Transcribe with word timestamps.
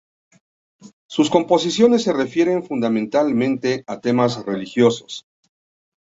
Sus 1.07 1.29
composiciones 1.29 2.01
se 2.01 2.11
refieren 2.11 2.63
fundamentalmente 2.63 3.83
a 3.85 3.99
temas 3.99 4.43
religiosos. 4.47 5.27